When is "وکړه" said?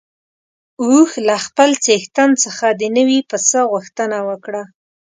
4.29-4.63